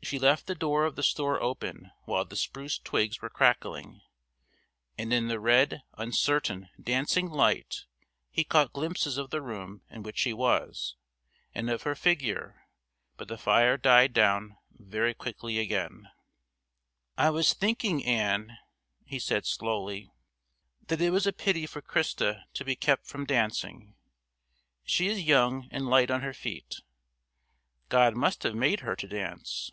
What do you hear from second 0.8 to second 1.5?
of the stove